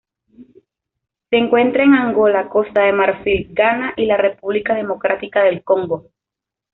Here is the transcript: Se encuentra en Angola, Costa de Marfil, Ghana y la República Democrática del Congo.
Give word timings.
Se 1.29 1.37
encuentra 1.37 1.83
en 1.83 1.93
Angola, 1.93 2.49
Costa 2.49 2.81
de 2.81 2.91
Marfil, 2.91 3.49
Ghana 3.51 3.93
y 3.95 4.07
la 4.07 4.17
República 4.17 4.73
Democrática 4.73 5.43
del 5.43 5.63
Congo. 5.63 6.07